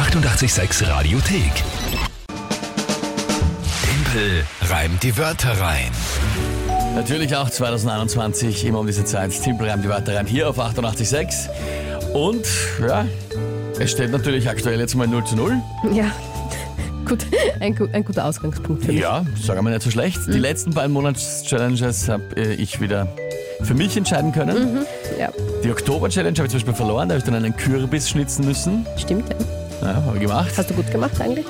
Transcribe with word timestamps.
886 0.00 0.88
Radiothek. 0.88 1.52
Tempel 3.84 4.44
reimt 4.62 5.02
die 5.02 5.14
Wörter 5.18 5.60
rein. 5.60 5.90
Natürlich 6.94 7.36
auch 7.36 7.50
2021, 7.50 8.64
immer 8.64 8.78
um 8.80 8.86
diese 8.86 9.04
Zeit. 9.04 9.30
Timpel 9.42 9.68
reimt 9.68 9.84
die 9.84 9.90
Wörter 9.90 10.16
rein 10.16 10.26
hier 10.26 10.48
auf 10.48 10.58
88.6. 10.58 11.50
Und 12.14 12.46
ja, 12.80 13.04
es 13.78 13.90
steht 13.90 14.10
natürlich 14.10 14.48
aktuell 14.48 14.80
jetzt 14.80 14.94
mal 14.94 15.06
0 15.06 15.22
zu 15.26 15.36
0. 15.36 15.60
Ja, 15.92 16.10
gut, 17.04 17.26
ein, 17.60 17.76
ein 17.92 18.02
guter 18.04 18.24
Ausgangspunkt 18.24 18.86
für 18.86 18.92
mich. 18.92 19.02
Ja, 19.02 19.26
sagen 19.40 19.62
wir 19.62 19.70
nicht 19.70 19.82
so 19.82 19.90
schlecht. 19.90 20.18
Die 20.28 20.38
letzten 20.38 20.70
beiden 20.72 20.92
Monats-Challenges 20.92 22.08
habe 22.08 22.40
ich 22.40 22.80
wieder 22.80 23.06
für 23.62 23.74
mich 23.74 23.98
entscheiden 23.98 24.32
können. 24.32 24.78
Ja, 25.18 25.28
Die 25.62 25.70
Oktober-Challenge 25.70 26.38
habe 26.38 26.46
ich 26.46 26.52
zum 26.52 26.58
Beispiel 26.60 26.74
verloren, 26.74 27.10
da 27.10 27.16
habe 27.16 27.18
ich 27.18 27.24
dann 27.24 27.34
einen 27.34 27.54
Kürbis 27.54 28.08
schnitzen 28.08 28.46
müssen. 28.46 28.86
stimmt. 28.96 29.28
Ja. 29.28 29.59
Ja, 29.82 29.94
habe 30.04 30.16
ich 30.16 30.22
gemacht. 30.22 30.50
Hast 30.56 30.70
du 30.70 30.74
gut 30.74 30.90
gemacht 30.90 31.20
eigentlich? 31.20 31.46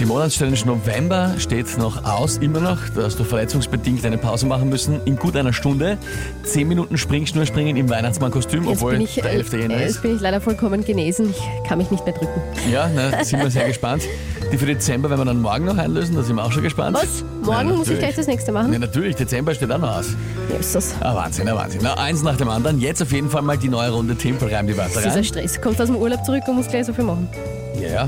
Die 0.00 0.06
Monatschallenge 0.06 0.58
November 0.66 1.34
steht 1.38 1.78
noch 1.78 2.04
aus, 2.04 2.38
immer 2.38 2.58
noch. 2.58 2.78
Da 2.96 3.04
hast 3.04 3.16
du 3.20 3.22
verletzungsbedingt 3.22 4.04
eine 4.04 4.18
Pause 4.18 4.44
machen 4.44 4.68
müssen. 4.68 5.00
In 5.04 5.14
gut 5.14 5.36
einer 5.36 5.52
Stunde. 5.52 5.98
Zehn 6.42 6.66
Minuten 6.66 6.98
Springschnur 6.98 7.46
springen 7.46 7.76
im 7.76 7.88
Weihnachtsmannkostüm, 7.88 8.64
Jetzt 8.64 8.82
obwohl 8.82 9.00
ich, 9.00 9.14
der 9.14 9.26
11. 9.30 9.52
äh, 9.52 9.60
Jänner 9.60 9.78
jetzt 9.78 9.90
ist. 9.96 10.02
bin 10.02 10.16
ich 10.16 10.20
leider 10.20 10.40
vollkommen 10.40 10.84
genesen. 10.84 11.30
Ich 11.30 11.68
kann 11.68 11.78
mich 11.78 11.92
nicht 11.92 12.04
mehr 12.04 12.12
drücken. 12.14 12.42
Ja, 12.72 12.90
na, 12.92 13.22
sind 13.22 13.40
wir 13.40 13.50
sehr 13.52 13.68
gespannt. 13.68 14.02
Die 14.50 14.58
für 14.58 14.66
Dezember 14.66 15.08
werden 15.10 15.20
wir 15.20 15.26
dann 15.26 15.40
morgen 15.40 15.64
noch 15.64 15.78
einlösen, 15.78 16.16
da 16.16 16.22
sind 16.24 16.36
wir 16.36 16.44
auch 16.44 16.52
schon 16.52 16.64
gespannt. 16.64 16.96
Was? 17.00 17.24
Morgen 17.44 17.68
Ja, 17.70 17.76
muss 17.76 17.88
ich 17.88 17.98
gleich 17.98 18.16
das 18.16 18.26
nächste 18.26 18.50
machen? 18.50 18.72
Ja, 18.72 18.78
natürlich, 18.80 19.14
Dezember 19.14 19.54
steht 19.54 19.70
auch 19.70 19.78
noch 19.78 19.96
aus. 19.98 20.08
Das. 20.50 20.94
Ah, 21.00 21.14
Wahnsinn, 21.14 21.48
ah, 21.48 21.54
Wahnsinn. 21.54 21.80
Na, 21.84 21.94
eins 21.94 22.22
nach 22.24 22.36
dem 22.36 22.48
anderen. 22.48 22.80
Jetzt 22.80 23.00
auf 23.00 23.12
jeden 23.12 23.30
Fall 23.30 23.42
mal 23.42 23.56
die 23.56 23.68
neue 23.68 23.90
Runde 23.90 24.16
Tempelreim 24.16 24.66
die 24.66 24.72
Dieser 24.74 25.14
rein. 25.14 25.24
Stress. 25.24 25.60
Kommst 25.60 25.80
aus 25.80 25.86
dem 25.86 25.96
Urlaub 25.96 26.24
zurück 26.24 26.42
und 26.48 26.56
musst 26.56 26.70
gleich 26.70 26.84
so 26.86 26.92
viel 26.92 27.04
machen. 27.04 27.28
Ja, 27.74 27.88
ja. 27.88 28.06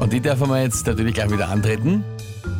Und 0.00 0.12
die 0.12 0.20
dürfen 0.20 0.48
wir 0.48 0.62
jetzt 0.62 0.86
natürlich 0.86 1.14
gleich 1.14 1.30
wieder 1.30 1.48
antreten. 1.48 2.04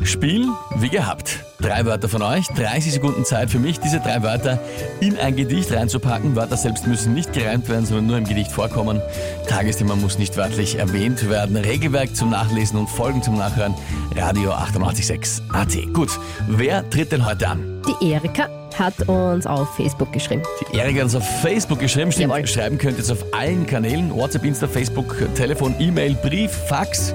Spiel 0.02 0.48
wie 0.76 0.88
gehabt. 0.88 1.44
Drei 1.60 1.86
Wörter 1.86 2.08
von 2.08 2.20
euch, 2.20 2.46
30 2.48 2.92
Sekunden 2.92 3.24
Zeit 3.24 3.50
für 3.50 3.58
mich, 3.58 3.80
diese 3.80 4.00
drei 4.00 4.22
Wörter 4.22 4.60
in 5.00 5.16
ein 5.18 5.34
Gedicht 5.34 5.72
reinzupacken. 5.72 6.36
Wörter 6.36 6.56
selbst 6.56 6.86
müssen 6.86 7.14
nicht 7.14 7.32
gereimt 7.32 7.68
werden, 7.68 7.86
sondern 7.86 8.06
nur 8.06 8.18
im 8.18 8.24
Gedicht 8.24 8.52
vorkommen. 8.52 9.00
Tagesthema 9.48 9.96
muss 9.96 10.18
nicht 10.18 10.36
wörtlich 10.36 10.78
erwähnt 10.78 11.28
werden. 11.30 11.56
Regelwerk 11.56 12.14
zum 12.14 12.30
Nachlesen 12.30 12.78
und 12.78 12.90
Folgen 12.90 13.22
zum 13.22 13.36
Nachhören. 13.36 13.74
Radio 14.14 14.52
886 14.52 15.42
AT. 15.52 15.92
Gut, 15.94 16.10
wer 16.48 16.88
tritt 16.90 17.12
denn 17.12 17.24
heute 17.24 17.48
an? 17.48 17.73
Die 17.86 18.10
Erika 18.12 18.48
hat 18.78 19.08
uns 19.08 19.46
auf 19.46 19.74
Facebook 19.76 20.12
geschrieben. 20.12 20.42
Die 20.72 20.76
Erika 20.78 20.98
hat 20.98 21.04
uns 21.04 21.14
auf 21.14 21.40
Facebook 21.42 21.78
geschrieben. 21.78 22.10
Stimmt, 22.12 22.30
Jawohl. 22.32 22.46
schreiben 22.46 22.78
könnt 22.78 22.94
ihr 22.94 22.98
jetzt 23.00 23.10
auf 23.12 23.24
allen 23.32 23.66
Kanälen. 23.66 24.14
WhatsApp, 24.14 24.44
Insta, 24.44 24.66
Facebook, 24.66 25.14
Telefon, 25.34 25.74
E-Mail, 25.78 26.14
Brief, 26.22 26.50
Fax. 26.50 27.14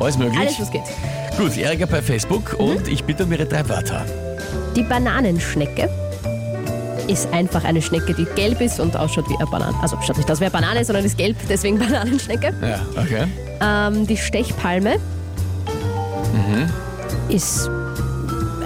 Alles 0.00 0.16
möglich. 0.18 0.38
Alles, 0.40 0.60
was 0.60 0.70
geht. 0.70 0.82
Gut, 1.38 1.56
Erika 1.56 1.86
bei 1.86 2.00
Facebook 2.02 2.58
Mhm. 2.58 2.64
und 2.66 2.88
ich 2.88 3.04
bitte 3.04 3.24
um 3.24 3.32
ihre 3.32 3.44
drei 3.46 3.68
Wörter. 3.68 4.04
Die 4.74 4.82
Bananenschnecke 4.82 5.88
ist 7.08 7.32
einfach 7.32 7.62
eine 7.64 7.80
Schnecke, 7.82 8.14
die 8.14 8.24
gelb 8.34 8.60
ist 8.60 8.80
und 8.80 8.96
ausschaut 8.96 9.28
wie 9.30 9.36
eine 9.36 9.46
Banane. 9.46 9.74
Also 9.82 9.96
schaut 10.04 10.16
nicht 10.16 10.30
aus 10.30 10.40
wie 10.40 10.44
eine 10.44 10.50
Banane, 10.50 10.84
sondern 10.84 11.04
ist 11.04 11.16
gelb, 11.18 11.36
deswegen 11.48 11.78
Bananenschnecke. 11.78 12.52
Ja, 12.62 12.80
okay. 13.00 13.24
Ähm, 13.60 14.06
die 14.06 14.16
Stechpalme 14.16 14.96
ist. 17.28 17.70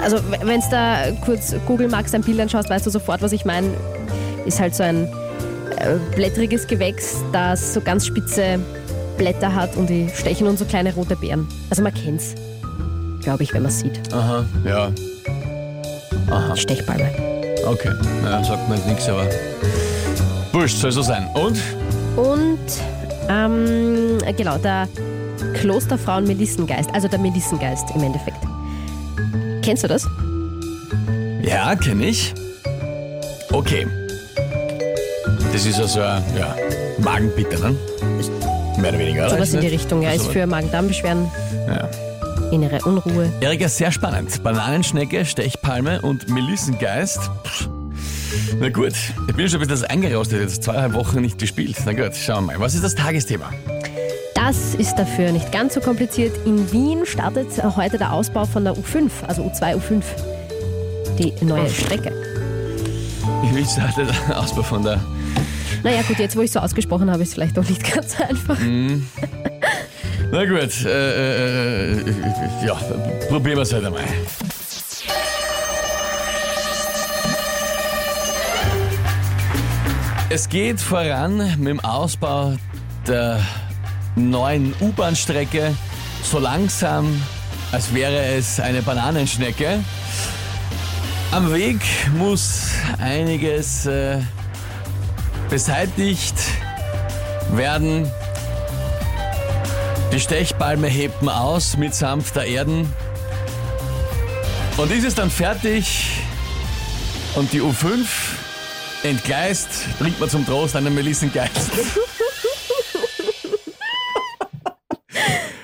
Also, 0.03 0.19
wenn 0.43 0.61
du 0.61 0.67
da 0.71 1.13
kurz 1.25 1.55
Google 1.67 1.89
magst, 1.89 2.15
ein 2.15 2.23
Bild 2.23 2.41
anschaust, 2.41 2.71
weißt 2.71 2.87
du 2.87 2.91
sofort, 2.91 3.23
was 3.23 3.33
ich 3.33 3.45
meine. 3.45 3.69
Ist 4.47 4.59
halt 4.59 4.75
so 4.75 4.83
ein 4.83 5.05
äh, 5.77 5.97
blättriges 6.15 6.67
Gewächs, 6.67 7.17
das 7.33 7.75
so 7.75 7.81
ganz 7.81 8.07
spitze 8.07 8.59
Blätter 9.19 9.55
hat 9.55 9.77
und 9.77 9.91
die 9.91 10.09
stechen 10.15 10.47
und 10.47 10.59
so 10.59 10.65
kleine 10.65 10.95
rote 10.95 11.17
Beeren. 11.17 11.47
Also, 11.69 11.83
man 11.83 11.93
kennt's, 11.93 12.35
glaube 13.23 13.43
ich, 13.43 13.53
wenn 13.53 13.63
man 13.63 13.71
sieht. 13.71 14.01
Aha, 14.13 14.45
ja. 14.65 14.91
Aha, 16.31 16.57
Stechpalme. 16.57 17.11
okay. 17.67 17.93
Ja, 18.25 18.43
sagt 18.43 18.69
mir 18.69 18.77
jetzt 18.77 18.87
nichts, 18.87 19.09
aber. 19.09 19.27
Wurscht, 20.53 20.79
soll 20.79 20.93
so 20.93 21.03
sein. 21.03 21.29
Und? 21.35 21.61
Und, 22.17 22.59
ähm, 23.29 24.19
genau, 24.37 24.59
der 24.59 24.89
Klosterfrauen-Melissengeist. 25.55 26.91
Also 26.93 27.09
der 27.09 27.19
Melissengeist 27.19 27.91
im 27.95 28.03
Endeffekt. 28.03 28.40
Kennst 29.63 29.85
du 29.85 29.89
das? 29.89 30.09
Ja, 31.43 31.75
kenne 31.77 32.07
ich. 32.07 32.35
Okay. 33.53 33.87
Das 35.53 35.67
ist 35.67 35.81
also, 35.81 36.01
ein, 36.01 36.23
ja, 36.39 36.55
Magenbitter, 36.99 37.59
ne? 37.59 37.77
Mehr 38.79 38.91
oder 38.91 38.99
weniger? 38.99 39.29
Sowas 39.29 39.49
Ist 39.49 39.55
in 39.55 39.61
die? 39.61 39.67
Richtung, 39.69 40.03
ja. 40.03 40.13
Ist 40.13 40.25
So- 40.25 40.31
für 40.31 40.47
Magen-Darm-Beschwerden, 40.47 41.29
Ja. 41.67 41.89
innere 42.51 42.81
Unruhe. 42.85 43.31
Erika, 43.41 43.69
sehr 43.69 43.93
spannend. 43.93 44.43
Bananenschnecke, 44.43 45.25
Stechpalme 45.25 46.01
und 46.03 46.29
Melissengeist. 46.31 47.19
Pff. 47.45 47.69
Na 48.61 48.69
gut, 48.69 48.93
ich 49.29 49.35
bin 49.35 49.49
schon 49.49 49.61
ein 49.61 49.69
bisschen 49.69 49.87
eingerostet, 49.89 50.41
jetzt 50.41 50.63
zweieinhalb 50.63 50.95
Wochen 50.95 51.21
nicht 51.21 51.39
gespielt. 51.39 51.77
Na 51.85 51.93
gut, 51.93 52.15
schauen 52.15 52.47
wir 52.47 52.53
mal. 52.59 52.61
Was 52.61 52.75
ist 52.75 52.85
das 52.85 52.95
Tagesthema? 52.95 53.51
Das 54.43 54.75
ist 54.75 54.95
dafür 54.95 55.33
nicht 55.33 55.53
ganz 55.53 55.75
so 55.75 55.81
kompliziert. 55.81 56.35
In 56.47 56.73
Wien 56.73 57.05
startet 57.05 57.63
heute 57.77 57.99
der 57.99 58.11
Ausbau 58.11 58.47
von 58.47 58.65
der 58.65 58.73
U5, 58.73 59.11
also 59.29 59.43
U2, 59.43 59.77
U5. 59.77 60.03
Die 61.19 61.45
neue 61.45 61.69
Strecke. 61.69 62.11
Ich 63.45 63.55
will 63.55 63.67
sagen, 63.67 64.09
der 64.29 64.41
Ausbau 64.41 64.63
von 64.63 64.83
der. 64.83 64.99
Naja, 65.83 66.01
gut, 66.09 66.19
jetzt 66.19 66.37
wo 66.37 66.41
ich 66.41 66.51
so 66.51 66.59
ausgesprochen 66.59 67.11
habe, 67.11 67.23
ist 67.23 67.35
vielleicht 67.35 67.59
doch 67.59 67.69
nicht 67.69 67.85
ganz 67.95 68.17
so 68.17 68.25
einfach. 68.25 68.57
Na 70.33 70.45
gut, 70.47 70.87
äh, 70.87 70.89
äh, 70.89 72.01
äh, 72.01 72.67
ja, 72.67 72.75
probieren 73.29 73.59
wir 73.59 73.63
es 73.63 73.75
halt 73.75 73.85
einmal. 73.85 74.05
Es 80.31 80.49
geht 80.49 80.81
voran 80.81 81.37
mit 81.59 81.69
dem 81.69 81.81
Ausbau 81.81 82.55
der 83.07 83.41
neuen 84.17 84.75
U-Bahn-Strecke 84.81 85.75
so 86.23 86.39
langsam, 86.39 87.21
als 87.73 87.95
wäre 87.95 88.25
es 88.37 88.61
eine 88.61 88.83
Bananenschnecke. 88.83 89.83
Am 91.33 91.53
Weg 91.53 91.81
muss 92.17 92.71
einiges 92.99 93.87
äh, 93.87 94.19
beseitigt 95.49 96.35
werden. 97.53 98.11
Die 100.13 100.21
Stechpalme 100.21 100.89
hebt 100.89 101.23
man 101.23 101.37
aus 101.37 101.77
mit 101.77 101.95
sanfter 101.95 102.45
Erden. 102.45 102.93
Und 104.77 104.91
ist 104.91 105.05
es 105.05 105.15
dann 105.15 105.31
fertig 105.31 106.11
und 107.37 107.53
die 107.53 107.61
U5 107.61 108.07
entgleist, 109.03 109.69
bringt 109.99 110.19
man 110.19 110.29
zum 110.29 110.45
Trost 110.45 110.75
einen 110.75 110.95
Melissengeist. 110.95 111.71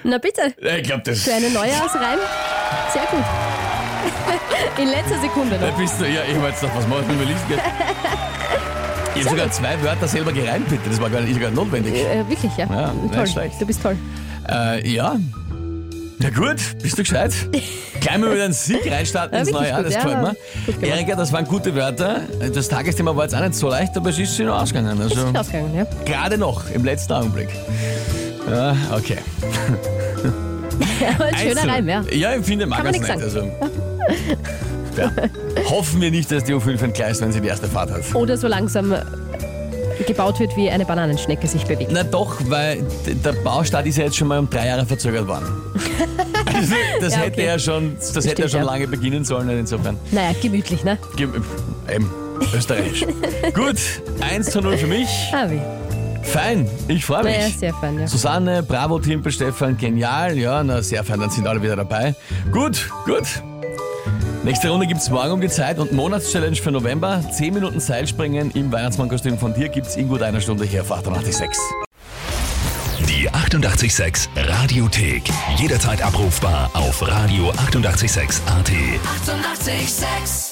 Na 0.08 0.18
bitte, 0.18 0.54
Ich 0.78 0.82
glaube, 0.84 1.02
das 1.04 1.22
für 1.22 1.34
eine 1.34 1.50
Neujahrsreim. 1.50 2.18
Sehr 2.92 3.02
gut. 3.10 3.24
In 4.82 4.88
letzter 4.88 5.20
Sekunde 5.20 5.58
da 5.58 5.66
noch. 5.70 5.76
bist 5.78 6.00
du, 6.00 6.04
ja, 6.04 6.20
ich 6.30 6.40
wollte 6.40 6.56
doch, 6.62 6.76
was 6.76 6.86
mache 6.86 7.00
ich 7.00 7.18
Melissengeist? 7.18 7.62
Ich 9.16 9.24
habe 9.24 9.30
sogar 9.30 9.50
zwei 9.50 9.82
Wörter 9.82 10.06
selber 10.06 10.32
gereimt, 10.32 10.68
bitte. 10.68 10.88
Das 10.88 11.00
war 11.00 11.10
gar 11.10 11.22
nicht 11.22 11.54
notwendig. 11.54 11.94
Äh, 11.94 12.28
wirklich, 12.28 12.56
ja. 12.56 12.66
Ja, 12.66 12.92
toll. 13.12 13.26
schlecht. 13.26 13.60
Du 13.60 13.66
bist 13.66 13.82
toll. 13.82 13.96
Äh, 14.48 14.88
ja. 14.88 15.16
Na 16.18 16.30
gut, 16.30 16.56
bist 16.82 16.96
du 16.98 17.02
gescheit? 17.02 17.32
Gleich 18.00 18.18
mal 18.18 18.30
mit 18.30 18.40
einem 18.40 18.52
Sieg 18.52 18.90
reinstarten 18.90 19.34
Ja, 19.34 19.40
ins 19.40 19.50
neue 19.50 19.68
Jahr, 19.68 19.82
das 19.82 19.94
ja, 19.94 20.02
gefällt 20.02 20.18
aber 20.18 20.34
mir. 20.80 20.88
Erika, 20.88 21.16
das 21.16 21.32
waren 21.32 21.44
gute 21.46 21.74
Wörter. 21.74 22.20
Das 22.54 22.68
Tagesthema 22.68 23.16
war 23.16 23.24
jetzt 23.24 23.34
auch 23.34 23.40
nicht 23.40 23.54
so 23.54 23.68
leicht, 23.68 23.96
aber 23.96 24.10
es 24.10 24.18
ist 24.18 24.36
sich 24.36 24.46
noch 24.46 24.60
ausgegangen. 24.62 25.00
Ist 25.00 25.16
Also 25.16 25.26
gut 25.26 25.36
ausgegangen, 25.36 25.74
ja. 25.74 25.86
gerade 26.04 26.38
noch, 26.38 26.70
im 26.70 26.84
letzten 26.84 27.12
Augenblick. 27.14 27.48
Ja, 28.48 28.76
okay. 28.92 29.18
Ein 31.18 31.36
schöner 31.36 31.60
Einzel- 31.62 31.70
Reim, 31.70 31.88
ja. 31.88 32.02
Ja, 32.12 32.34
ich 32.36 32.44
finde, 32.46 32.66
mag 32.66 32.82
Kann 32.84 32.94
es 32.94 33.00
man 33.00 33.10
nicht. 33.18 33.22
Also, 33.22 33.40
ja. 34.96 35.10
Hoffen 35.70 36.00
wir 36.00 36.10
nicht, 36.10 36.30
dass 36.30 36.44
die 36.44 36.54
U5 36.54 36.82
entgleist, 36.82 37.20
wenn 37.20 37.32
sie 37.32 37.40
die 37.40 37.48
erste 37.48 37.66
Fahrt 37.68 37.90
hat. 37.90 38.14
Oder 38.14 38.36
so 38.36 38.46
langsam 38.48 38.94
gebaut 40.06 40.38
wird, 40.40 40.56
wie 40.56 40.70
eine 40.70 40.84
Bananenschnecke 40.84 41.46
sich 41.46 41.64
bewegt. 41.64 41.90
Na 41.92 42.02
doch, 42.02 42.36
weil 42.48 42.82
der 43.06 43.32
Baustart 43.32 43.86
ist 43.86 43.96
ja 43.98 44.04
jetzt 44.04 44.16
schon 44.16 44.28
mal 44.28 44.38
um 44.38 44.48
drei 44.48 44.66
Jahre 44.66 44.86
verzögert 44.86 45.26
worden. 45.26 45.46
Also, 46.54 46.74
das 47.00 47.12
Ja, 47.14 47.18
hätte 47.20 47.32
okay. 47.40 47.46
ja 47.46 47.58
schon, 47.58 47.96
das 47.98 48.08
hätte 48.14 48.26
ja 48.26 48.30
Stimmt, 48.32 48.50
schon 48.52 48.60
ja. 48.60 48.66
lange 48.66 48.86
beginnen 48.88 49.24
sollen. 49.24 49.48
Insofern. 49.50 49.96
Naja, 50.12 50.34
gemütlich, 50.40 50.84
ne? 50.84 50.98
Ge- 51.16 51.28
Eben, 51.94 52.10
österreichisch. 52.54 53.06
Gut, 53.54 53.76
1 54.20 54.50
zu 54.50 54.60
0 54.60 54.76
für 54.76 54.86
mich. 54.86 55.08
Ah, 55.32 55.46
wie? 55.48 55.60
Fein, 56.26 56.68
ich 56.88 57.04
freue 57.04 57.24
mich. 57.24 57.36
Naja, 57.36 57.48
sehr 57.48 57.74
fein, 57.74 57.98
ja. 57.98 58.06
Susanne, 58.06 58.62
bravo, 58.62 58.98
Timpel, 58.98 59.32
Stefan, 59.32 59.76
genial. 59.76 60.36
Ja, 60.36 60.62
na 60.62 60.82
sehr 60.82 61.04
fein, 61.04 61.20
dann 61.20 61.30
sind 61.30 61.46
alle 61.46 61.62
wieder 61.62 61.76
dabei. 61.76 62.14
Gut, 62.52 62.90
gut. 63.04 63.42
Nächste 64.44 64.68
Runde 64.68 64.86
gibt's 64.86 65.10
morgen 65.10 65.32
um 65.32 65.40
die 65.40 65.48
Zeit 65.48 65.78
und 65.78 65.92
Monatschallenge 65.92 66.56
für 66.56 66.70
November. 66.70 67.20
10 67.32 67.54
Minuten 67.54 67.80
Seilspringen 67.80 68.52
im 68.52 68.70
Weihnachtsmannkostüm 68.70 69.38
von 69.38 69.54
dir 69.54 69.68
gibt's 69.68 69.96
in 69.96 70.08
gut 70.08 70.22
einer 70.22 70.40
Stunde 70.40 70.64
hier 70.64 70.82
auf 70.82 70.92
886. 70.92 71.58
Die 73.08 73.28
886 73.28 73.56
886 73.56 74.28
Radiothek. 74.36 75.22
Jederzeit 75.56 76.02
abrufbar 76.02 76.70
auf 76.74 77.02
radio886.at. 77.02 77.58
886! 77.66 78.42
886 78.46 80.45